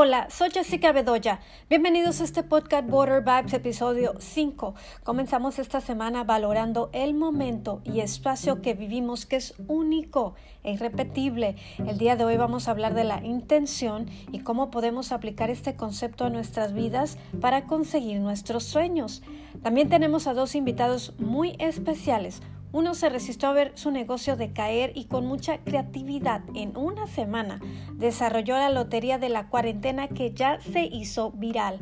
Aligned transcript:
Hola, 0.00 0.28
soy 0.30 0.50
Jessica 0.50 0.92
Bedoya. 0.92 1.40
Bienvenidos 1.68 2.20
a 2.20 2.24
este 2.24 2.44
podcast 2.44 2.88
Border 2.88 3.20
Vibes 3.20 3.52
episodio 3.52 4.14
5. 4.20 4.76
Comenzamos 5.02 5.58
esta 5.58 5.80
semana 5.80 6.22
valorando 6.22 6.88
el 6.92 7.14
momento 7.14 7.80
y 7.82 7.98
espacio 7.98 8.62
que 8.62 8.74
vivimos 8.74 9.26
que 9.26 9.34
es 9.34 9.54
único 9.66 10.36
e 10.62 10.74
irrepetible. 10.74 11.56
El 11.84 11.98
día 11.98 12.14
de 12.14 12.24
hoy 12.24 12.36
vamos 12.36 12.68
a 12.68 12.70
hablar 12.70 12.94
de 12.94 13.02
la 13.02 13.24
intención 13.24 14.08
y 14.30 14.38
cómo 14.38 14.70
podemos 14.70 15.10
aplicar 15.10 15.50
este 15.50 15.74
concepto 15.74 16.26
a 16.26 16.30
nuestras 16.30 16.74
vidas 16.74 17.18
para 17.40 17.64
conseguir 17.64 18.20
nuestros 18.20 18.62
sueños. 18.62 19.24
También 19.64 19.88
tenemos 19.88 20.28
a 20.28 20.34
dos 20.34 20.54
invitados 20.54 21.12
muy 21.18 21.56
especiales. 21.58 22.40
Uno 22.70 22.94
se 22.94 23.08
resistió 23.08 23.48
a 23.48 23.52
ver 23.52 23.72
su 23.76 23.90
negocio 23.90 24.36
decaer 24.36 24.92
y 24.94 25.06
con 25.06 25.26
mucha 25.26 25.58
creatividad 25.58 26.42
en 26.54 26.76
una 26.76 27.06
semana 27.06 27.60
desarrolló 27.94 28.56
la 28.56 28.68
lotería 28.68 29.18
de 29.18 29.30
la 29.30 29.48
cuarentena 29.48 30.08
que 30.08 30.32
ya 30.32 30.60
se 30.60 30.82
hizo 30.82 31.30
viral. 31.32 31.78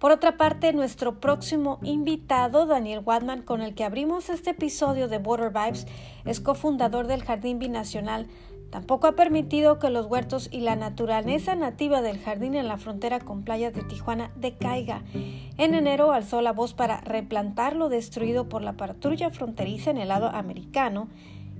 Por 0.00 0.10
otra 0.10 0.36
parte, 0.36 0.72
nuestro 0.72 1.20
próximo 1.20 1.78
invitado, 1.82 2.66
Daniel 2.66 3.02
Wadman, 3.04 3.42
con 3.42 3.62
el 3.62 3.74
que 3.74 3.84
abrimos 3.84 4.28
este 4.28 4.50
episodio 4.50 5.08
de 5.08 5.18
Border 5.18 5.50
Vibes, 5.50 5.86
es 6.24 6.40
cofundador 6.40 7.06
del 7.06 7.22
Jardín 7.22 7.58
Binacional 7.58 8.26
Tampoco 8.74 9.06
ha 9.06 9.12
permitido 9.12 9.78
que 9.78 9.88
los 9.88 10.06
huertos 10.06 10.48
y 10.50 10.58
la 10.58 10.74
naturaleza 10.74 11.54
nativa 11.54 12.02
del 12.02 12.20
jardín 12.20 12.56
en 12.56 12.66
la 12.66 12.76
frontera 12.76 13.20
con 13.20 13.44
playas 13.44 13.72
de 13.72 13.84
Tijuana 13.84 14.32
decaiga. 14.34 15.04
En 15.58 15.74
enero 15.74 16.10
alzó 16.10 16.40
la 16.40 16.50
voz 16.50 16.74
para 16.74 17.00
replantar 17.02 17.76
lo 17.76 17.88
destruido 17.88 18.48
por 18.48 18.62
la 18.62 18.72
patrulla 18.72 19.30
fronteriza 19.30 19.92
en 19.92 19.98
el 19.98 20.08
lado 20.08 20.26
americano 20.26 21.06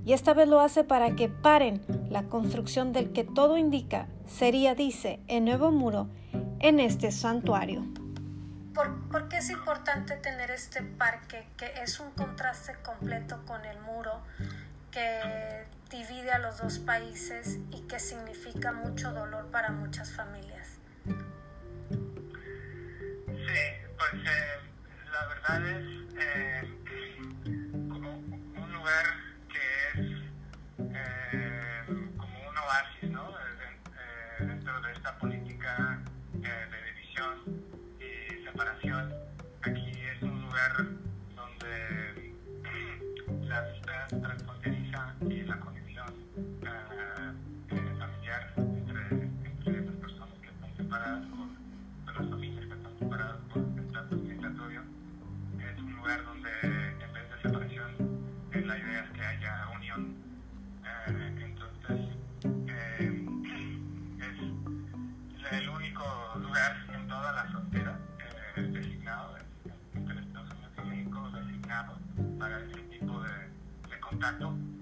y 0.03 0.11
esta 0.11 0.33
vez 0.33 0.49
lo 0.49 0.59
hace 0.59 0.83
para 0.83 1.15
que 1.15 1.29
paren 1.29 1.79
la 2.09 2.23
construcción 2.23 2.91
del 2.91 3.13
que 3.13 3.23
todo 3.23 3.57
indica 3.57 4.07
sería, 4.27 4.75
dice, 4.75 5.21
el 5.29 5.45
nuevo 5.45 5.71
muro 5.71 6.09
en 6.59 6.81
este 6.81 7.13
santuario. 7.13 7.85
¿Por, 8.73 9.29
qué 9.29 9.37
es 9.37 9.49
importante 9.51 10.17
tener 10.17 10.51
este 10.51 10.81
parque 10.81 11.47
que 11.55 11.71
es 11.81 11.97
un 12.01 12.11
contraste 12.11 12.73
completo 12.83 13.39
con 13.47 13.63
el 13.63 13.79
muro 13.79 14.19
que 14.91 15.63
divide 15.95 16.31
a 16.31 16.39
los 16.39 16.57
dos 16.57 16.79
países 16.79 17.57
y 17.71 17.81
que 17.87 17.99
significa 17.99 18.73
mucho 18.73 19.13
dolor 19.13 19.49
para 19.49 19.71
muchas 19.71 20.11
familias. 20.11 20.79
Sí, 21.07 21.15
pues 23.97 24.13
eh, 24.13 24.59
la 25.11 25.27
verdad 25.27 25.65
es 25.69 25.85
eh, 26.19 26.63
como 27.89 28.11
un 28.11 28.73
lugar 28.73 29.05
que 29.47 30.01
es 30.01 30.07
eh, 30.79 31.81
como 32.17 32.49
un 32.49 32.57
oasis, 32.57 33.09
¿no? 33.11 33.33
dentro 34.39 34.81
de 34.81 34.91
esta 34.91 35.17
política 35.17 36.01
de 36.33 36.49
división 36.91 37.63
y 38.01 38.43
separación. 38.43 39.13
Aquí 39.61 40.01
es 40.13 40.21
un 40.21 40.41
lugar 40.41 41.04
contacto 74.15 74.74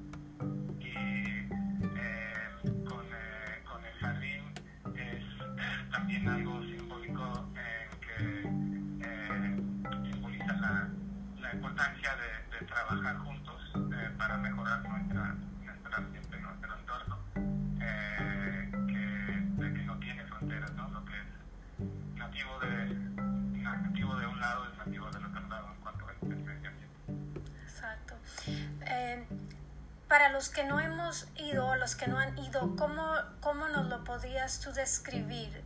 Para 30.08 30.30
los 30.30 30.50
que 30.50 30.64
no 30.64 30.80
hemos 30.80 31.28
ido, 31.38 31.76
los 31.76 31.96
que 31.96 32.08
no 32.08 32.20
han 32.20 32.38
ido, 32.38 32.76
¿cómo, 32.76 33.16
¿cómo 33.42 33.68
nos 33.70 33.88
lo 33.88 34.04
podrías 34.04 34.60
tú 34.60 34.72
describir 34.72 35.64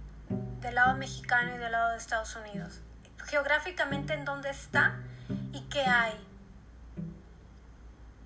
del 0.61 0.75
lado 0.75 0.95
mexicano 0.95 1.55
y 1.55 1.57
del 1.57 1.71
lado 1.71 1.91
de 1.91 1.97
Estados 1.97 2.35
Unidos? 2.35 2.81
Geográficamente, 3.25 4.13
¿en 4.13 4.23
dónde 4.23 4.49
está 4.49 4.95
y 5.51 5.61
qué 5.69 5.81
hay? 5.81 6.13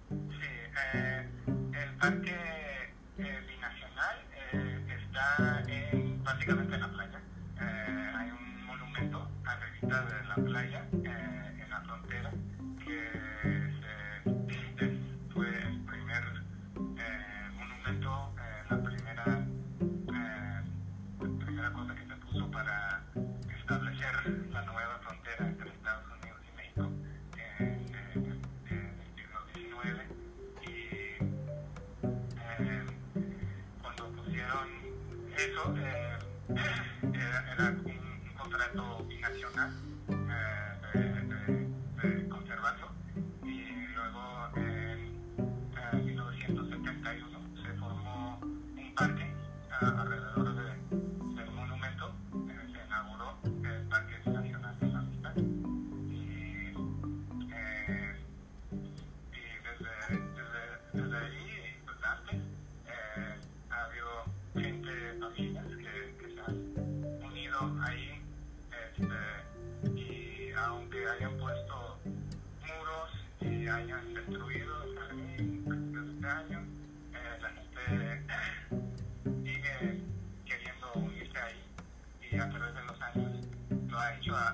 Sí, 0.10 0.48
eh, 0.94 1.30
el 1.74 1.96
parque 1.98 2.94
eh, 3.18 3.44
binacional 3.48 4.16
eh, 4.54 5.00
está 5.04 5.64
en, 5.68 6.24
básicamente 6.24 6.76
en 6.76 6.82
la 6.82 6.88
playa. 6.90 7.22
Eh, 7.62 8.12
hay 8.16 8.30
un 8.32 8.66
monumento 8.66 9.28
arribita 9.46 10.06
de 10.06 10.24
la 10.26 10.36
playa, 10.36 10.86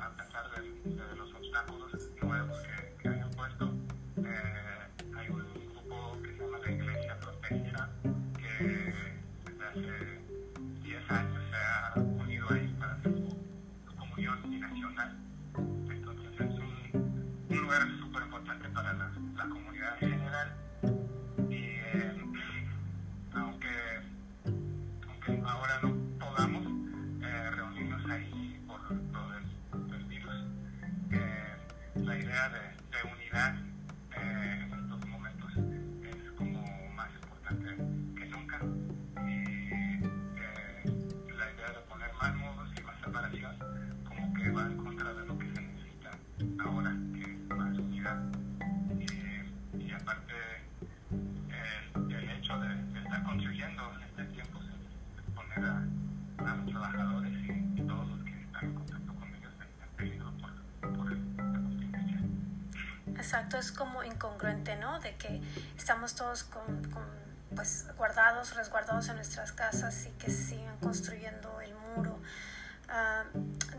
a, 0.03 0.09
pesar 0.15 0.45
de, 0.51 0.89
de, 0.89 1.15
los 1.15 1.33
obstáculos 1.33 1.91
nuevos 2.21 2.57
que, 2.59 2.95
que 3.01 3.09
hayan 3.09 3.31
puesto. 3.31 3.73
Eh, 4.17 5.13
hay 5.15 5.29
un 5.29 5.39
grupo 5.39 6.17
que 6.21 6.31
se 6.33 6.43
llama 6.43 6.57
la 6.59 6.71
Iglesia 6.71 7.15
Fronteriza 7.15 7.89
que 8.37 8.93
desde 9.45 9.65
hace 9.65 10.06
exacto, 63.37 63.57
es 63.57 63.71
como 63.71 64.03
incongruente, 64.03 64.75
¿no? 64.77 64.99
De 64.99 65.15
que 65.15 65.41
estamos 65.77 66.15
todos 66.15 66.47
pues 67.55 67.85
guardados, 67.95 68.55
resguardados 68.55 69.09
en 69.09 69.15
nuestras 69.15 69.51
casas 69.51 70.07
y 70.07 70.11
que 70.17 70.31
sigan 70.31 70.77
construyendo 70.77 71.61
el 71.61 71.73
muro. 71.75 72.19
Ah, 72.89 73.25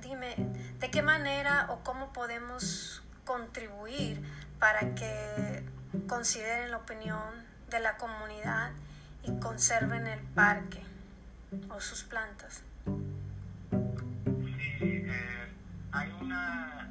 dime, 0.01 0.35
¿de 0.79 0.91
qué 0.91 1.03
manera 1.03 1.67
o 1.71 1.83
cómo 1.83 2.13
podemos 2.13 3.03
contribuir 3.25 4.23
para 4.59 4.95
que 4.95 5.65
consideren 6.07 6.71
la 6.71 6.79
opinión 6.79 7.47
de 7.69 7.81
la 7.81 7.97
comunidad 7.97 8.71
y 9.25 9.39
conserven 9.41 10.07
el 10.07 10.21
parque 10.21 10.83
o 11.69 11.81
sus 11.81 12.05
plantas? 12.05 12.63
Sí, 14.79 14.79
eh, 14.81 15.49
hay 15.93 16.13
una, 16.21 16.91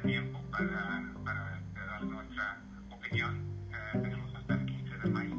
tiempo 0.00 0.38
para, 0.50 1.12
para 1.24 1.60
dar 1.86 2.04
nuestra 2.04 2.62
opinión. 2.94 3.44
Eh, 3.70 3.98
tenemos 4.00 4.34
hasta 4.34 4.54
el 4.54 4.66
15 4.66 4.98
de 4.98 5.10
mayo. 5.10 5.34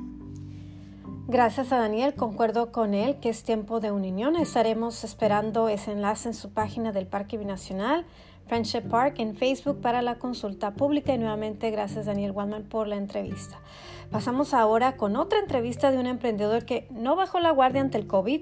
Gracias 1.28 1.72
a 1.72 1.78
Daniel, 1.78 2.14
concuerdo 2.16 2.72
con 2.72 2.94
él 2.94 3.18
que 3.22 3.30
es 3.30 3.44
tiempo 3.44 3.80
de 3.80 3.92
unión. 3.92 4.36
Estaremos 4.36 5.04
esperando 5.04 5.70
ese 5.70 5.94
enlace 5.94 6.30
en 6.30 6.34
su 6.34 6.52
página 6.52 6.92
del 6.92 7.08
Parque 7.08 7.38
Binacional, 7.38 8.06
Friendship 8.46 8.82
Park, 8.90 9.16
en 9.20 9.36
Facebook 9.36 9.80
para 9.80 10.02
la 10.02 10.20
consulta 10.20 10.74
pública. 10.74 11.14
Y 11.14 11.18
nuevamente, 11.18 11.72
gracias 11.72 12.06
Daniel 12.06 12.32
Waldman 12.32 12.64
por 12.64 12.88
la 12.88 12.98
entrevista. 12.98 13.60
Pasamos 14.12 14.54
ahora 14.54 14.98
con 14.98 15.16
otra 15.16 15.40
entrevista 15.40 15.92
de 15.92 15.98
un 15.98 16.06
emprendedor 16.06 16.66
que 16.66 16.88
no 16.92 17.16
bajó 17.16 17.40
la 17.40 17.52
guardia 17.52 17.82
ante 17.82 17.98
el 17.98 18.06
COVID 18.06 18.42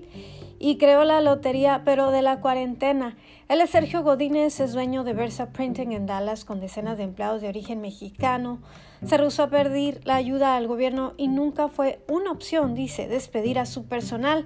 y 0.62 0.78
creó 0.78 1.04
la 1.06 1.22
lotería, 1.22 1.82
pero 1.84 2.12
de 2.12 2.22
la 2.22 2.40
cuarentena. 2.40 3.18
Él 3.50 3.62
es 3.62 3.72
Sergio 3.72 4.04
Godínez, 4.04 4.60
es 4.60 4.74
dueño 4.74 5.04
de 5.04 5.14
Versa 5.14 5.52
Printing 5.52 5.92
en 5.92 6.06
Dallas 6.06 6.46
con 6.46 6.60
decenas 6.60 7.00
de 7.00 7.04
empleados 7.04 7.42
de 7.42 7.50
origen 7.50 7.82
mexicano. 7.82 8.60
Se 9.04 9.18
rehusó 9.18 9.44
a 9.44 9.50
pedir 9.50 10.02
la 10.04 10.16
ayuda 10.16 10.56
al 10.56 10.68
gobierno 10.68 11.14
y 11.18 11.30
nunca 11.30 11.68
fue 11.68 12.04
una 12.08 12.32
opción, 12.32 12.76
dice, 12.76 13.08
despedir 13.08 13.58
a 13.58 13.66
su 13.66 13.86
personal. 13.86 14.46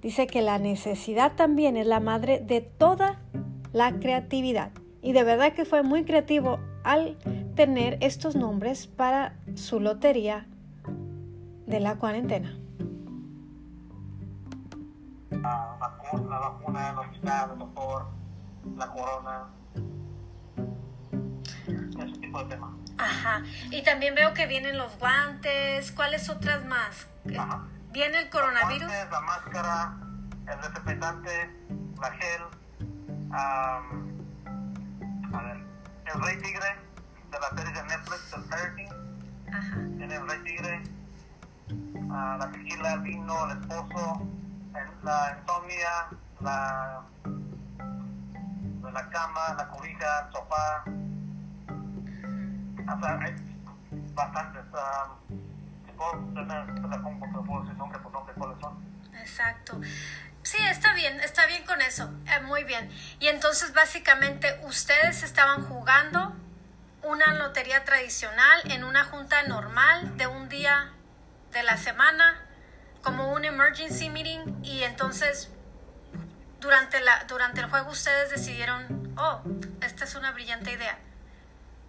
Dice 0.00 0.28
que 0.28 0.40
la 0.40 0.60
necesidad 0.60 1.32
también 1.34 1.76
es 1.76 1.86
la 1.88 1.98
madre 1.98 2.38
de 2.38 2.60
toda 2.60 3.20
la 3.72 3.98
creatividad. 3.98 4.70
Y 5.02 5.12
de 5.14 5.24
verdad 5.24 5.52
que 5.52 5.64
fue 5.64 5.82
muy 5.82 6.04
creativo 6.04 6.60
al 6.84 7.16
tener 7.56 7.98
estos 8.00 8.36
nombres 8.36 8.86
para 8.86 9.34
su 9.56 9.80
lotería 9.80 10.46
de 11.66 11.80
la 11.80 11.96
cuarentena. 11.96 12.59
La 15.30 15.76
vacuna, 15.78 16.28
la 16.30 16.38
vacuna, 16.48 16.90
el 16.90 16.98
hospital, 16.98 17.50
el 17.52 17.58
doctor, 17.58 18.06
la 18.76 18.86
corona, 18.88 19.46
ese 21.98 22.18
tipo 22.20 22.42
de 22.42 22.48
temas. 22.54 22.70
Ajá. 22.98 23.42
Y 23.70 23.82
también 23.82 24.14
veo 24.14 24.34
que 24.34 24.46
vienen 24.46 24.76
los 24.76 24.98
guantes. 24.98 25.92
¿Cuáles 25.92 26.28
otras 26.28 26.64
más? 26.66 27.06
Ajá. 27.38 27.62
¿Viene 27.92 28.18
el 28.18 28.24
Los 28.24 28.32
coronavirus? 28.32 28.86
guantes, 28.88 29.10
la 29.10 29.20
máscara, 29.20 29.94
el 30.46 30.60
desinfectante, 30.60 31.50
la 32.00 32.10
gel, 32.12 32.42
am, 33.32 34.10
a 35.34 35.42
ver, 35.42 35.56
el 36.14 36.22
Rey 36.22 36.36
Tigre 36.38 36.76
de 37.30 37.38
la 37.40 37.48
serie 37.56 37.72
de 37.72 37.82
Netflix, 37.88 38.32
el 38.36 38.42
Fire 38.44 38.74
King, 38.76 39.52
Ajá. 39.52 39.76
tiene 39.96 40.14
el 40.16 40.28
Rey 40.28 40.38
Tigre, 40.44 40.82
ah, 42.12 42.36
la 42.38 42.50
tequila, 42.52 42.92
el 42.94 43.00
vino, 43.00 43.50
el 43.50 43.58
esposo, 43.60 44.26
la 45.02 45.38
insomnia, 45.38 46.08
la, 46.40 47.02
la 48.92 49.10
cama, 49.10 49.54
la 49.56 49.68
cobija, 49.68 50.26
el 50.26 50.32
sofá. 50.32 50.84
O 52.82 53.00
sea, 53.00 53.18
hay 53.20 53.34
bastantes. 54.14 54.64
si 55.86 55.92
puedo 55.92 56.12
la 56.34 57.02
pongo, 57.02 57.26
nombre 57.26 57.98
por 58.00 58.34
cuáles 58.34 58.60
son. 58.60 58.90
Exacto. 59.14 59.80
Sí, 60.42 60.58
está 60.66 60.94
bien, 60.94 61.20
está 61.20 61.46
bien 61.46 61.64
con 61.64 61.80
eso. 61.82 62.10
Eh, 62.26 62.40
muy 62.40 62.64
bien. 62.64 62.90
Y 63.18 63.28
entonces 63.28 63.74
básicamente 63.74 64.60
ustedes 64.64 65.22
estaban 65.22 65.64
jugando 65.66 66.34
una 67.02 67.34
lotería 67.34 67.84
tradicional 67.84 68.62
en 68.70 68.84
una 68.84 69.04
junta 69.04 69.42
normal 69.44 70.16
de 70.16 70.26
un 70.26 70.48
día 70.48 70.92
de 71.52 71.62
la 71.62 71.76
semana, 71.76 72.40
como 73.02 73.32
un 73.32 73.44
emergency 73.44 74.10
meeting, 74.10 74.62
y 74.62 74.82
entonces 74.82 75.50
durante, 76.60 77.00
la, 77.00 77.24
durante 77.24 77.60
el 77.60 77.70
juego 77.70 77.90
ustedes 77.90 78.30
decidieron, 78.30 79.14
oh, 79.16 79.40
esta 79.80 80.04
es 80.04 80.14
una 80.14 80.32
brillante 80.32 80.72
idea. 80.72 80.98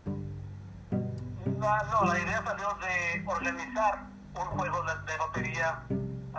No, 0.06 2.06
la 2.06 2.20
idea 2.20 2.44
salió 2.44 2.76
de 2.82 3.24
organizar 3.28 4.00
un 4.34 4.46
juego 4.48 4.84
de, 4.84 5.18
lotería 5.18 5.84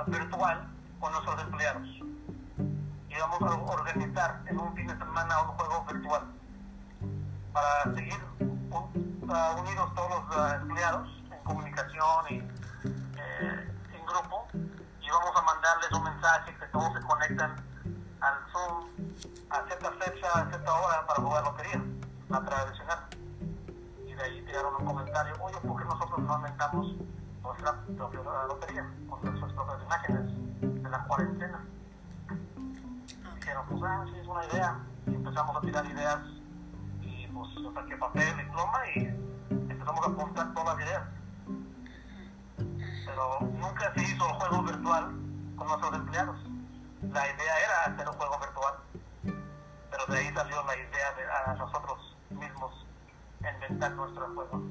virtual 0.06 0.66
con 0.98 1.12
nuestros 1.12 1.40
empleados. 1.42 1.86
Y 3.08 3.14
vamos 3.20 3.42
a 3.42 3.54
organizar 3.72 4.40
en 4.46 4.58
un 4.58 4.74
fin 4.74 4.86
de 4.86 4.96
semana 4.96 5.42
un 5.42 5.48
juego 5.48 5.84
virtual 5.84 6.22
para 7.52 7.94
seguir 7.94 8.18
un- 8.40 9.28
ah, 9.30 9.54
unidos 9.60 9.94
todos 9.94 10.10
los 10.10 10.52
empleados 10.54 11.08
en 11.30 11.38
comunicación 11.44 12.24
y 12.30 12.34
eh, 12.38 13.68
en 13.94 14.06
grupo. 14.06 14.48
Vamos 15.12 15.36
a 15.36 15.42
mandarles 15.42 15.92
un 15.92 16.04
mensaje 16.04 16.56
que 16.56 16.66
todos 16.68 16.92
se 16.94 17.00
conectan 17.02 17.54
al 18.20 18.34
Zoom 18.50 18.88
a 19.50 19.66
cierta 19.66 19.92
fecha, 19.92 20.26
a 20.34 20.48
cierta 20.48 20.72
hora 20.72 21.06
para 21.06 21.22
jugar 21.22 21.44
lotería, 21.44 21.84
la 22.30 22.42
tradicional 22.42 22.98
y 24.06 24.14
de 24.14 24.22
ahí 24.22 24.42
tiraron 24.46 24.74
un 24.74 24.86
comentario, 24.86 25.34
oye, 25.40 25.58
¿por 25.60 25.80
qué 25.80 25.84
nosotros 25.84 26.18
no 26.20 26.36
inventamos 26.36 26.94
nuestra 27.42 27.80
propia 27.96 28.20
lotería 28.48 28.90
con 29.08 29.22
nuestras 29.22 29.52
propias 29.52 29.82
imágenes 29.82 30.82
de 30.82 30.90
la 30.90 31.04
cuarentena? 31.04 31.64
Dijeron, 33.36 33.66
pues 33.68 33.82
ah, 33.84 34.04
sí, 34.06 34.18
es 34.18 34.26
una 34.26 34.46
idea. 34.46 34.80
Y 35.06 35.14
empezamos 35.14 35.56
a 35.56 35.60
tirar 35.60 35.84
ideas 35.86 36.18
y 37.02 37.26
pues 37.28 37.50
yo 37.54 37.72
saqué 37.74 37.96
papel 37.96 38.40
y 38.40 38.50
pluma 38.50 38.86
y 38.94 38.98
empezamos 39.70 40.06
a 40.06 40.10
apuntar 40.10 40.54
todas 40.54 40.76
las 40.76 40.86
ideas. 40.86 41.02
Pero 43.04 43.40
nunca 43.40 43.92
se 43.94 44.02
hizo 44.02 44.26
el 44.28 44.34
juego 44.34 44.62
virtual 44.62 45.04
con 45.56 45.66
nuestros 45.66 45.94
empleados. 45.94 46.36
La 47.02 47.26
idea 47.26 47.58
era 47.58 47.84
hacer 47.86 48.08
un 48.08 48.14
juego 48.14 48.38
virtual, 48.38 48.74
pero 49.90 50.06
de 50.06 50.18
ahí 50.18 50.32
salió 50.34 50.62
la 50.64 50.76
idea 50.76 51.12
de 51.14 51.50
a 51.50 51.54
nosotros 51.54 52.16
mismos 52.30 52.86
inventar 53.40 53.92
nuestro 53.92 54.26
juego. 54.34 54.62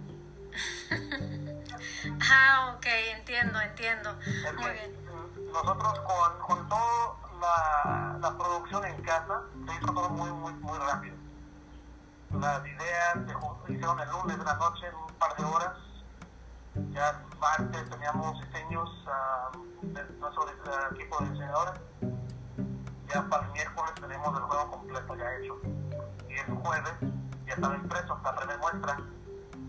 Ah, 2.32 2.74
ok, 2.76 2.86
entiendo, 3.18 3.60
entiendo. 3.62 4.18
Es 4.22 4.54
Muy 4.56 4.72
bien. 4.72 5.52
nosotros 5.54 6.00
con, 6.00 6.40
con 6.40 6.70
toda 6.70 7.16
la, 7.40 8.18
la 8.20 8.38
producción 8.38 8.86
en 8.86 9.02
casa 9.04 9.42
se 9.66 9.76
hizo 9.76 9.94
todo 9.94 10.10
muy, 10.10 10.32
muy, 10.32 10.54
muy 10.54 10.78
rápido. 10.80 11.16
Las 12.32 12.66
ideas 12.66 13.18
se 13.68 13.74
hicieron 13.74 14.00
el 14.00 14.10
lunes 14.10 14.38
de 14.40 14.46
la 14.46 14.56
noche 14.56 14.88
en 14.88 14.96
un 14.96 15.14
par 15.16 15.36
de 15.36 15.44
horas. 15.44 15.78
Ya 16.94 17.10
el 17.10 17.38
martes 17.40 17.90
teníamos 17.90 18.40
diseños 18.42 18.90
ah, 19.08 19.52
de 19.82 20.04
nuestro 20.20 20.46
ah, 20.68 20.90
equipo 20.94 21.24
de 21.24 21.30
diseñadores. 21.30 21.82
Ya 23.08 23.24
para 23.30 23.46
el 23.48 23.52
miércoles 23.54 23.94
tenemos 23.96 24.38
el 24.38 24.44
juego 24.44 24.72
completo 24.72 25.16
ya 25.16 25.36
hecho. 25.38 25.56
Y 26.30 26.34
el 26.34 26.56
jueves 26.58 26.94
ya 27.48 27.54
estaba 27.54 27.76
impreso 27.76 28.20
la 28.24 28.36
primera 28.36 28.60
muestra. 28.60 28.98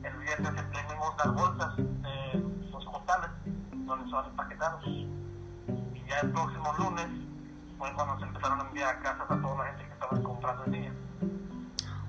El 0.02 0.16
viernes 0.18 0.62
imprimimos 0.62 1.14
las 1.18 1.34
bolsas 1.34 1.76
de 1.76 2.70
los 2.72 2.84
costales 2.84 3.30
donde 3.72 4.10
son 4.10 4.26
empaquetados. 4.26 4.84
Y 4.86 5.08
ya 6.08 6.18
el 6.20 6.32
próximo 6.32 6.72
lunes 6.78 7.06
fue 7.78 7.92
cuando 7.94 8.18
se 8.18 8.24
empezaron 8.26 8.60
a 8.60 8.64
enviar 8.64 8.96
a 8.96 9.00
casas 9.00 9.30
a 9.30 9.40
toda 9.40 9.56
la 9.58 9.64
gente 9.70 9.86
que 9.86 9.92
estaba 9.92 10.22
comprando 10.22 10.64
en 10.64 10.72
línea. 10.72 10.92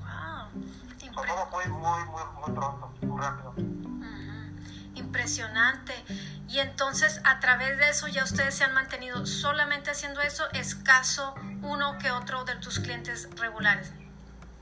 Wow. 0.01 0.63
So, 1.00 1.05
Impre- 1.05 1.27
todo 1.27 1.46
fue 1.51 1.67
muy, 1.67 1.82
muy, 2.05 2.24
muy 2.41 2.51
pronto, 2.55 2.91
muy 3.01 3.22
rápido. 3.22 3.50
Ujú. 3.51 4.03
Impresionante. 4.95 5.93
Y 6.47 6.59
entonces 6.59 7.21
a 7.23 7.39
través 7.39 7.77
de 7.77 7.89
eso 7.89 8.07
ya 8.07 8.23
ustedes 8.23 8.55
se 8.55 8.63
han 8.63 8.73
mantenido 8.73 9.25
solamente 9.25 9.91
haciendo 9.91 10.21
eso, 10.21 10.43
escaso 10.53 11.33
uno 11.62 11.97
que 11.97 12.12
otro 12.12 12.43
de 12.45 12.55
tus 12.57 12.79
clientes 12.79 13.29
regulares. 13.39 13.93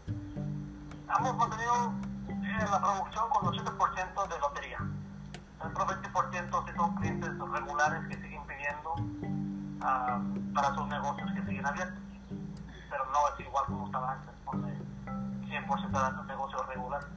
Hemos 0.07 1.35
mantenido 1.35 1.93
eh, 2.27 2.65
la 2.69 2.79
producción 2.79 3.29
con 3.29 3.53
80% 3.53 4.27
de 4.29 4.39
lotería. 4.39 4.77
Otro 5.59 5.85
20% 5.85 6.65
sí 6.65 6.73
son 6.75 6.95
clientes 6.95 7.29
regulares 7.37 8.07
que 8.07 8.15
siguen 8.15 8.41
pidiendo 8.47 8.95
ah, 9.81 10.19
para 10.53 10.73
sus 10.73 10.87
negocios 10.87 11.29
que 11.33 11.45
siguen 11.45 11.65
abiertos. 11.65 11.99
Pero 12.89 13.05
no 13.11 13.33
es 13.33 13.39
igual 13.45 13.65
como 13.65 13.85
estaba 13.85 14.13
antes, 14.13 14.33
donde 14.45 14.73
100% 15.47 16.17
de 16.17 16.23
negocios 16.25 16.67
regulares. 16.67 17.07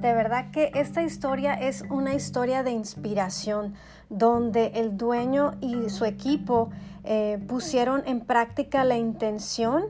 De 0.00 0.12
verdad 0.12 0.52
que 0.52 0.70
esta 0.74 1.02
historia 1.02 1.54
es 1.54 1.82
una 1.90 2.14
historia 2.14 2.62
de 2.62 2.70
inspiración, 2.70 3.74
donde 4.08 4.66
el 4.76 4.96
dueño 4.96 5.54
y 5.60 5.90
su 5.90 6.04
equipo 6.04 6.70
eh, 7.02 7.44
pusieron 7.48 8.04
en 8.06 8.20
práctica 8.20 8.84
la 8.84 8.96
intención 8.96 9.86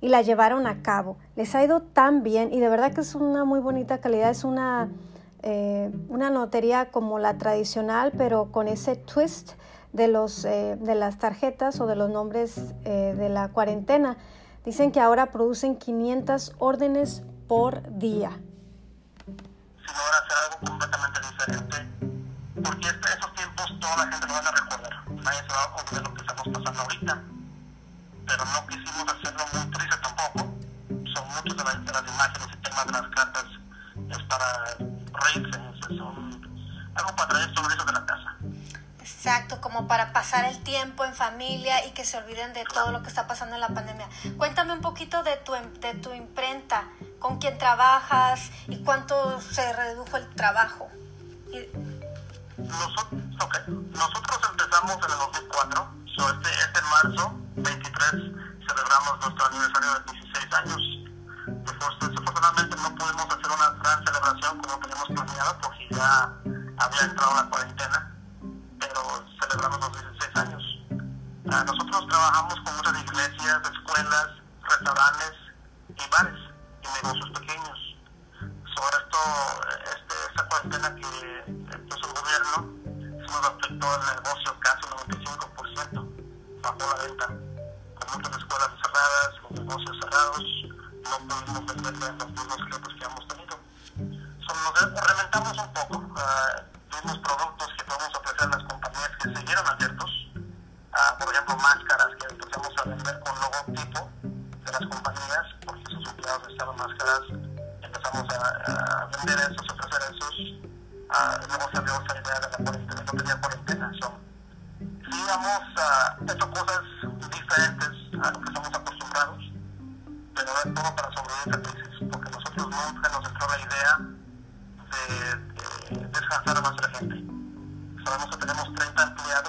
y 0.00 0.08
la 0.08 0.22
llevaron 0.22 0.66
a 0.66 0.80
cabo. 0.80 1.18
Les 1.36 1.54
ha 1.54 1.62
ido 1.62 1.82
tan 1.82 2.22
bien 2.22 2.54
y 2.54 2.60
de 2.60 2.70
verdad 2.70 2.94
que 2.94 3.02
es 3.02 3.14
una 3.14 3.44
muy 3.44 3.60
bonita 3.60 3.98
calidad, 3.98 4.30
es 4.30 4.44
una, 4.44 4.88
eh, 5.42 5.92
una 6.08 6.30
notería 6.30 6.90
como 6.90 7.18
la 7.18 7.36
tradicional, 7.36 8.12
pero 8.16 8.50
con 8.52 8.66
ese 8.66 8.96
twist 8.96 9.52
de, 9.92 10.08
los, 10.08 10.46
eh, 10.46 10.78
de 10.80 10.94
las 10.94 11.18
tarjetas 11.18 11.82
o 11.82 11.86
de 11.86 11.96
los 11.96 12.08
nombres 12.08 12.74
de 12.82 13.28
la 13.28 13.48
cuarentena. 13.48 14.16
Dicen 14.64 14.90
que 14.90 15.00
ahora 15.00 15.30
producen 15.30 15.76
500 15.76 16.54
órdenes 16.58 17.24
por 17.46 17.98
día 17.98 18.40
sino 19.90 20.02
ahora 20.02 20.18
hacer 20.18 20.38
algo 20.44 20.58
completamente 20.66 21.20
diferente, 21.20 21.76
porque 22.62 22.88
esos 22.88 23.34
tiempos 23.34 23.80
toda 23.80 23.96
la 23.96 24.12
gente 24.12 24.26
lo 24.26 24.34
van 24.34 24.46
a 24.46 24.50
recordar, 24.50 25.10
nadie 25.10 25.40
se 25.40 25.48
va 25.48 25.62
a 25.62 25.74
olvidar 25.74 26.02
lo 26.02 26.14
que 26.14 26.20
estamos 26.20 26.48
pasando 26.48 26.80
ahorita, 26.82 27.22
pero 28.26 28.44
no 28.44 28.66
quisimos 28.66 29.04
hacerlo 29.08 29.44
muy 29.52 29.70
triste 29.72 29.96
tampoco, 29.96 30.54
son 31.12 31.28
muchas 31.28 31.56
de, 31.56 31.80
de 31.84 31.92
las 31.92 32.08
imágenes 32.08 32.48
y 32.52 32.56
temas 32.58 32.86
de 32.86 32.92
las 32.92 33.08
cartas 33.08 33.44
es 34.10 34.22
para 34.24 34.76
reírse, 35.12 35.58
son 35.96 36.40
algo 36.94 37.16
para 37.16 37.28
traer 37.28 37.54
sonrisas 37.54 37.86
de 37.86 37.92
la 37.92 38.06
casa. 38.06 38.36
Exacto, 39.00 39.60
como 39.60 39.86
para 39.86 40.12
pasar 40.12 40.44
el 40.46 40.62
tiempo 40.62 41.04
en 41.04 41.14
familia 41.14 41.84
y 41.86 41.90
que 41.90 42.04
se 42.04 42.16
olviden 42.16 42.52
de 42.52 42.64
todo 42.64 42.90
lo 42.90 43.02
que 43.02 43.08
está 43.08 43.26
pasando 43.26 43.54
en 43.54 43.60
la 43.60 43.68
pandemia. 43.68 44.08
Cuéntame 44.36 44.72
un 44.72 44.80
poquito 44.80 45.22
de 45.22 45.36
tu, 45.36 45.52
de 45.52 45.94
tu 45.94 46.12
imprenta 46.12 46.84
con 47.20 47.38
quién 47.38 47.56
trabajas 47.58 48.50
y 48.66 48.82
cuánto 48.82 49.40
se 49.40 49.72
redujo 49.74 50.16
el 50.16 50.26
trabajo. 50.34 50.90
Nosotros, 52.58 53.20
empezamos 54.50 54.96
en 54.96 55.12
el 55.12 55.18
2004, 55.18 55.88
este, 56.06 56.50
este 56.50 56.80
marzo 56.82 57.34
23 57.56 58.10
celebramos 58.66 59.20
nuestro 59.20 59.46
aniversario 59.46 59.90
de 59.94 60.12
16 60.12 60.54
años. 60.54 60.82
Desafortunadamente 62.00 62.76
no 62.76 62.94
pudimos 62.94 63.26
hacer 63.26 63.50
una 63.50 63.70
gran 63.82 64.04
celebración 64.04 64.58
como 64.58 64.78
teníamos 64.78 65.08
planeado 65.08 65.58
porque 65.60 65.86
ya 65.90 66.32
había 66.78 67.02
entrado 67.02 67.34
la 67.34 67.50
cuarentena, 67.50 67.89
vimos 97.02 97.18
productos 97.18 97.68
que 97.76 97.89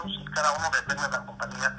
30 0.01 0.07
empleados 0.07 0.11
y 0.19 0.25
cada 0.31 0.51
uno 0.53 0.69
depende 0.71 1.03
de 1.03 1.11
la 1.11 1.25
compañía 1.25 1.75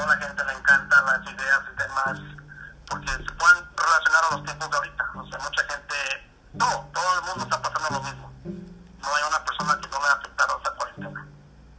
toda 0.00 0.16
la 0.16 0.26
gente 0.26 0.44
le 0.44 0.52
encanta 0.52 1.02
las 1.02 1.20
ideas 1.30 1.60
y 1.70 1.76
temas 1.76 2.20
porque 2.88 3.12
se 3.12 3.32
pueden 3.36 3.64
relacionar 3.76 4.24
a 4.24 4.34
los 4.34 4.44
tiempos 4.44 4.70
de 4.70 4.76
ahorita. 4.76 5.04
O 5.14 5.28
sea, 5.28 5.38
mucha 5.38 5.62
gente, 5.68 5.94
no, 6.54 6.90
todo 6.92 7.18
el 7.18 7.24
mundo 7.26 7.44
está 7.44 7.62
pasando 7.62 7.98
lo 7.98 8.02
mismo. 8.02 8.32
No 8.44 9.08
hay 9.14 9.22
una 9.28 9.44
persona 9.44 9.78
que 9.80 9.88
no 9.88 10.00
le 10.00 10.08
ha 10.08 10.12
afectado 10.12 10.56
esta 10.56 10.74
cuarentena, 10.74 11.26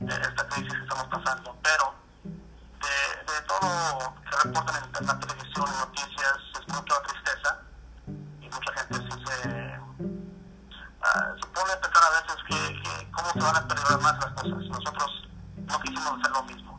esta 0.01 0.47
crisis 0.49 0.73
que 0.73 0.83
estamos 0.83 1.07
pasando. 1.07 1.57
Pero 1.63 1.95
de, 2.23 3.41
todo 3.47 4.15
que 4.29 4.35
reportan 4.43 4.83
en 4.99 5.07
la 5.07 5.19
televisión 5.19 5.65
y 5.65 5.79
noticias 5.79 6.37
es 6.59 6.73
mucha 6.73 7.01
tristeza 7.01 7.59
y 8.39 8.49
mucha 8.49 8.73
gente 8.73 8.95
sí 8.97 9.25
se, 9.25 9.79
uh, 9.81 10.21
se 11.01 11.73
a 11.73 11.81
pensar 11.81 12.03
a 12.03 12.21
veces 12.21 12.37
que, 12.47 12.81
que 12.81 13.11
cómo 13.11 13.31
se 13.33 13.39
van 13.39 13.55
a 13.55 13.67
perder 13.67 13.97
más 13.99 14.13
las 14.19 14.33
cosas. 14.33 14.63
Nosotros 14.69 15.27
no 15.65 15.79
quisimos 15.79 16.19
hacer 16.19 16.31
lo 16.31 16.43
mismo 16.43 16.70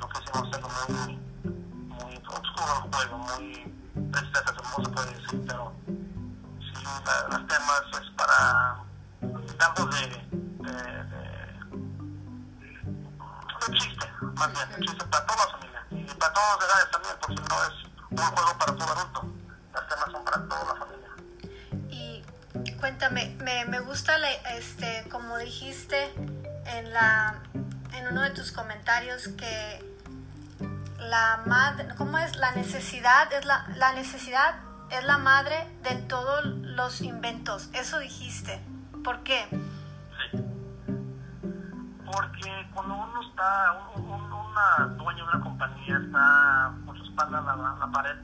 no 0.00 0.08
quisimos 0.08 0.48
hacerlo 0.48 0.68
muy, 0.88 1.18
muy 1.88 2.16
oscuro 2.16 2.84
el 2.84 2.92
juego, 2.92 3.18
muy 3.18 3.74
tristeza, 4.12 4.54
como 4.56 4.84
se 4.84 4.90
puede 4.92 5.12
decir, 5.14 5.44
pero 5.46 5.72
sí, 6.60 6.84
la, 7.04 7.38
los 7.38 7.46
temas 7.46 7.82
es 7.92 8.10
para 8.16 8.36
campos 9.58 9.90
de, 9.90 10.06
de, 10.06 10.72
de, 10.72 11.16
de 13.66 13.78
chiste, 13.78 14.06
más 14.34 14.52
bien, 14.52 14.68
de 14.68 14.86
chiste 14.86 15.04
para 15.06 15.26
toda 15.26 15.46
la 15.46 15.52
familia 15.52 15.86
y 15.90 16.14
para 16.14 16.32
todas 16.32 16.58
las 16.58 16.68
edades 16.68 16.90
también, 16.90 17.16
porque 17.20 17.42
no 17.48 17.64
es 17.64 17.74
un 18.10 18.16
juego 18.18 18.58
para 18.58 18.76
todo 18.76 18.92
adulto, 18.92 19.20
los 19.74 19.88
temas 19.88 20.12
son 20.12 20.24
para 20.24 20.48
toda 20.48 20.64
la 20.64 20.74
familia. 20.74 21.10
Y 21.90 22.22
cuéntame, 22.78 23.36
me, 23.40 23.64
me 23.66 23.80
gusta, 23.80 24.18
la, 24.18 24.30
este, 24.56 25.08
como 25.10 25.38
dijiste 25.38 26.12
en 26.66 26.92
la 26.92 27.42
en 27.96 28.08
uno 28.08 28.22
de 28.22 28.30
tus 28.30 28.52
comentarios 28.52 29.28
que 29.28 29.84
la 30.98 31.42
madre, 31.46 31.88
¿cómo 31.96 32.18
es? 32.18 32.36
La 32.36 32.52
necesidad 32.52 33.32
es 33.32 33.44
la, 33.44 33.66
la 33.76 33.92
necesidad 33.92 34.56
es 34.90 35.04
la 35.04 35.18
madre 35.18 35.66
de 35.82 35.94
todos 36.02 36.44
los 36.44 37.00
inventos. 37.00 37.70
Eso 37.72 37.98
dijiste. 37.98 38.60
¿Por 39.02 39.22
qué? 39.22 39.46
Sí. 39.50 40.42
Porque 42.04 42.70
cuando 42.74 42.94
uno 42.94 43.28
está, 43.28 43.72
un, 43.94 44.04
un 44.04 44.32
una 44.32 44.86
dueño 44.96 45.24
de 45.24 45.36
una 45.36 45.44
compañía 45.44 45.98
está 45.98 46.72
con 46.84 46.96
su 46.96 47.04
espalda 47.04 47.38
en 47.38 47.46
la, 47.46 47.76
la, 47.78 47.92
pared 47.92 48.16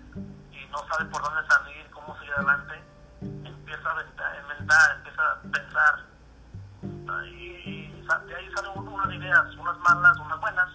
y 0.51 0.67
no 0.71 0.79
sabe 0.89 1.05
por 1.11 1.23
dónde 1.23 1.41
salir, 1.49 1.91
cómo 1.91 2.17
seguir 2.19 2.33
adelante, 2.35 2.83
empieza 3.21 3.91
a 3.91 4.41
inventar, 4.41 4.97
empieza 4.97 5.23
a 5.23 5.43
pensar 5.43 6.13
y 7.27 7.93
de 8.27 8.35
ahí 8.37 8.49
unas 8.49 8.77
unas 9.59 9.79
malas, 9.79 10.19
unas 10.19 10.41
buenas, 10.41 10.69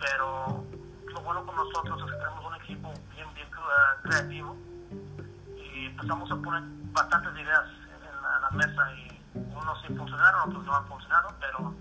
pero 0.00 0.64
lo 1.12 1.20
bueno 1.20 1.44
con 1.44 1.54
nosotros 1.54 2.00
es 2.00 2.12
que 2.12 2.18
tenemos 2.18 2.44
un 2.46 2.54
equipo 2.54 2.92
bien, 3.10 3.34
bien 3.34 3.48
creativo 4.02 4.56
y 5.54 5.86
empezamos 5.86 6.30
a 6.30 6.36
poner 6.36 6.62
bastantes 6.92 7.32
ideas 7.34 7.64
en 7.66 8.22
la, 8.22 8.50
mesa 8.52 8.92
y 8.92 9.22
uno 9.34 9.48
Algunos 9.50 9.82
sí 9.82 9.94
funcionaron, 9.94 10.48
otros 10.48 10.64
no 10.64 10.76
han 10.76 10.86
funcionado, 10.86 11.28
pero 11.40 11.74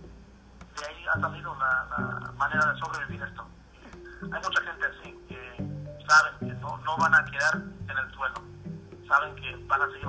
de 0.75 0.85
ahí 0.85 1.05
ha 1.07 1.21
salido 1.21 1.55
la, 1.55 2.31
manera 2.37 2.73
de 2.73 2.79
sobrevivir 2.79 3.23
esto. 3.23 3.47
Hay 4.23 4.41
mucha 4.43 4.61
gente 4.61 4.85
así 4.87 5.15
que 5.29 6.05
saben 6.05 6.39
que 6.39 6.53
no, 6.59 6.77
no 6.79 6.97
van 6.97 7.15
a 7.15 7.23
quedar 7.23 7.55
en 7.55 7.97
el 7.97 8.13
suelo, 8.13 8.41
saben 9.07 9.35
que 9.35 9.55
van 9.67 9.81
a 9.83 9.87
seguir 9.87 10.07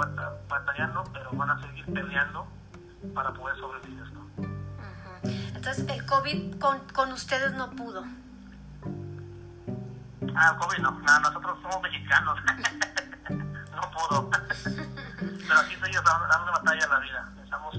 batallando, 0.48 1.04
pero 1.12 1.30
van 1.34 1.50
a 1.50 1.62
seguir 1.62 1.86
peleando 1.92 2.48
para 3.14 3.32
poder 3.32 3.56
sobrevivir 3.58 4.02
esto. 4.02 4.17
Entonces, 5.22 5.88
el 5.88 6.04
COVID 6.06 6.58
con, 6.58 6.80
con 6.94 7.12
ustedes 7.12 7.52
no 7.54 7.70
pudo. 7.70 8.04
Ah, 10.34 10.50
el 10.52 10.56
COVID 10.58 10.78
no, 10.78 10.90
no 10.92 11.20
nosotros 11.20 11.58
somos 11.62 11.82
mexicanos. 11.82 12.38
no 13.30 13.90
pudo. 13.90 14.30
pero 14.30 15.60
aquí 15.60 15.74
seguimos 15.82 16.04
dando 16.04 16.52
batalla 16.52 16.84
a 16.84 16.88
la 16.88 16.98
vida. 17.00 17.32
Estamos 17.42 17.74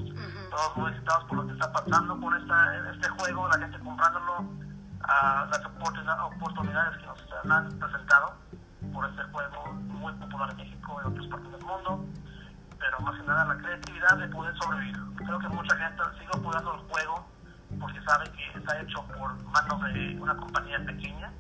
todos 0.50 0.78
muy 0.78 0.92
excitados 0.92 1.24
por 1.26 1.38
lo 1.38 1.48
que 1.48 1.54
está 1.54 1.72
pasando 1.72 2.20
con 2.20 2.36
esta, 2.42 2.92
este 2.92 3.10
juego, 3.10 3.48
la 3.48 3.60
gente 3.60 3.80
comprándolo, 3.80 4.46
a 5.04 5.48
las 5.50 5.66
oportunidades 5.66 6.98
que 6.98 7.06
nos 7.06 7.52
han 7.52 7.80
presentado 7.80 8.34
por 8.94 9.10
este 9.10 9.24
juego 9.32 9.74
muy 9.74 10.14
popular 10.14 10.50
en 10.52 10.58
México 10.58 10.98
y 10.98 11.08
en 11.08 11.14
otras 11.14 11.28
partes 11.28 11.52
del 11.52 11.62
mundo, 11.62 12.06
pero 12.80 13.00
más 13.02 13.20
que 13.20 13.28
nada 13.28 13.46
la 13.46 13.58
creatividad 13.58 14.18
de 14.18 14.28
poder 14.28 14.56
sobrevivir. 14.58 14.98
Creo 15.18 15.40
que 15.40 15.50
mucha 15.50 15.76
gente 15.76 16.04
sigue 16.18 16.32
apoyando 16.34 16.74
el 16.74 16.80
juego 16.90 17.26
porque 17.80 18.02
sabe 18.02 18.26
que 18.32 18.60
está 18.60 18.82
hecho 18.82 19.06
por 19.08 19.36
manos 19.44 19.94
de 19.94 20.18
una 20.20 20.36
compañía 20.36 20.80
pequeña, 20.86 21.32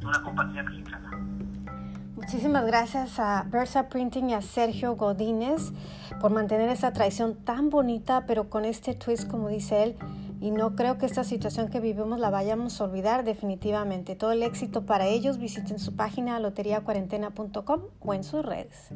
de 0.00 0.06
una 0.06 0.22
compañía 0.22 0.62
mexicana. 0.62 1.10
Muchísimas 2.14 2.64
gracias 2.66 3.18
a 3.18 3.44
Versa 3.48 3.88
Printing 3.88 4.30
y 4.30 4.34
a 4.34 4.42
Sergio 4.42 4.94
Godínez 4.94 5.72
por 6.20 6.30
mantener 6.30 6.68
esa 6.68 6.92
tradición 6.92 7.34
tan 7.34 7.68
bonita, 7.68 8.26
pero 8.26 8.48
con 8.48 8.64
este 8.64 8.94
twist, 8.94 9.28
como 9.28 9.48
dice 9.48 9.82
él, 9.82 9.96
y 10.42 10.50
no 10.50 10.74
creo 10.74 10.98
que 10.98 11.06
esta 11.06 11.22
situación 11.22 11.68
que 11.68 11.78
vivimos 11.78 12.18
la 12.18 12.28
vayamos 12.28 12.80
a 12.80 12.84
olvidar 12.84 13.22
definitivamente. 13.22 14.16
Todo 14.16 14.32
el 14.32 14.42
éxito 14.42 14.84
para 14.84 15.06
ellos, 15.06 15.38
visiten 15.38 15.78
su 15.78 15.94
página 15.94 16.40
loteriacuarentena.com 16.40 17.82
o 18.00 18.12
en 18.12 18.24
sus 18.24 18.44
redes. 18.44 18.88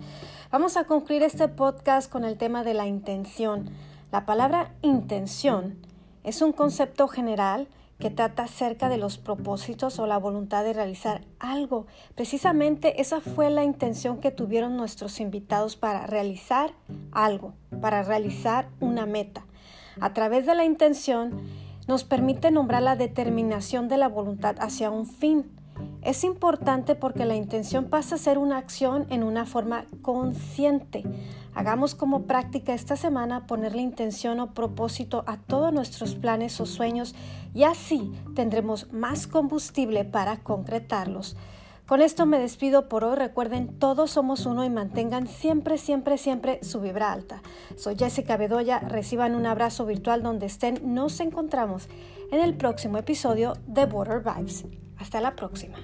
Vamos 0.51 0.77
a 0.77 0.85
concluir 0.85 1.23
este 1.23 1.47
podcast 1.47 2.11
con 2.11 2.25
el 2.25 2.37
tema 2.37 2.65
de 2.65 2.75
la 2.75 2.89
intención. 2.89 3.71
La 4.11 4.27
palabra 4.27 4.75
intención 4.83 5.79
es 6.25 6.43
un 6.43 6.53
concepto 6.53 7.07
general 7.07 7.69
que 8.01 8.11
trata 8.11 8.43
acerca 8.43 8.89
de 8.89 8.97
los 8.97 9.17
propósitos 9.17 10.01
o 10.01 10.07
la 10.09 10.19
voluntad 10.19 10.65
de 10.65 10.73
realizar 10.73 11.23
algo. 11.39 11.87
Precisamente 12.17 13.01
esa 13.01 13.21
fue 13.21 13.51
la 13.51 13.63
intención 13.63 14.19
que 14.19 14.33
tuvieron 14.33 14.77
nuestros 14.77 15.21
invitados 15.21 15.77
para 15.77 16.09
realizar 16.09 16.73
algo, 17.13 17.55
para 17.81 18.03
realizar 18.03 18.69
una 18.81 19.07
meta. 19.07 19.47
A 20.01 20.13
través 20.13 20.47
de 20.47 20.55
la 20.55 20.65
intención 20.65 21.41
nos 21.89 22.05
permite 22.05 22.51
nombrar 22.51 22.83
la 22.83 22.97
determinación 22.97 23.89
de 23.89 23.97
la 23.97 24.09
voluntad 24.09 24.57
hacia 24.61 24.91
un 24.91 25.07
fin. 25.07 25.51
Es 26.03 26.25
importante 26.25 26.95
porque 26.95 27.25
la 27.25 27.35
intención 27.35 27.87
pasa 27.87 28.15
a 28.15 28.19
ser 28.19 28.39
una 28.39 28.59
acción 28.59 29.07
en 29.11 29.23
una 29.23 29.45
forma 29.47 29.85
consciente. 30.03 31.03
Hagamos 31.55 31.95
como 31.95 32.25
práctica 32.25 32.75
esta 32.75 32.97
semana 32.97 33.47
ponerle 33.47 33.83
intención 33.83 34.41
o 34.41 34.53
propósito 34.53 35.25
a 35.27 35.39
todos 35.39 35.73
nuestros 35.73 36.15
planes 36.15 36.61
o 36.61 36.67
sueños 36.67 37.15
y 37.55 37.65
así 37.65 38.13
tendremos 38.35 38.93
más 38.93 39.27
combustible 39.27 40.05
para 40.05 40.37
concretarlos. 40.39 41.37
Con 41.87 42.01
esto 42.03 42.27
me 42.27 42.41
despido 42.41 42.89
por 42.89 43.05
hoy. 43.05 43.15
Recuerden, 43.15 43.79
todos 43.79 44.11
somos 44.11 44.45
uno 44.45 44.65
y 44.65 44.71
mantengan 44.71 45.29
siempre, 45.29 45.79
siempre, 45.79 46.19
siempre 46.19 46.59
su 46.63 46.81
vibra 46.81 47.13
alta. 47.13 47.43
Soy 47.77 47.97
Jessica 47.97 48.37
Bedoya. 48.37 48.81
Reciban 48.81 49.37
un 49.37 49.47
abrazo 49.47 49.87
virtual 49.87 50.23
donde 50.23 50.47
estén. 50.47 50.95
Nos 50.95 51.21
encontramos 51.21 51.89
en 52.33 52.41
el 52.41 52.57
próximo 52.57 52.99
episodio 52.99 53.53
de 53.69 53.87
Border 53.87 54.21
Vibes. 54.21 54.65
Hasta 54.99 55.21
la 55.21 55.37
próxima. 55.37 55.79